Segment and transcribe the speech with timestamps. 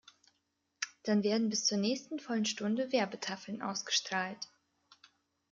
[1.03, 4.39] Dann werden bis zur nächsten vollen Stunde Werbetafeln ausgestrahlt.